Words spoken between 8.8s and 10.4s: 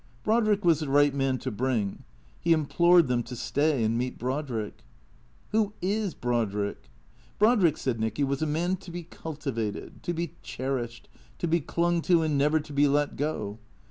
be cultivated, to be